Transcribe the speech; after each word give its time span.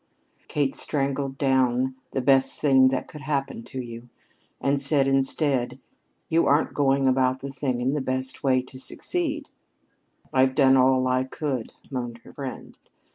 Kate 0.47 0.75
strangled 0.75 1.37
down, 1.37 1.93
"The 2.09 2.23
best 2.23 2.59
thing 2.59 2.87
that 2.87 3.07
could 3.07 3.21
happen 3.21 3.61
to 3.65 3.79
you"; 3.79 4.09
and 4.59 4.81
said 4.81 5.07
instead, 5.07 5.77
"You 6.27 6.47
aren't 6.47 6.73
going 6.73 7.07
about 7.07 7.41
the 7.41 7.51
thing 7.51 7.79
in 7.81 7.93
the 7.93 8.01
best 8.01 8.43
way 8.43 8.63
to 8.63 8.79
succeed." 8.79 9.47
"I've 10.33 10.55
done 10.55 10.75
all 10.75 11.07
I 11.07 11.23
could," 11.25 11.73
moaned 11.91 12.21
her 12.23 12.33
friend. 12.33 12.79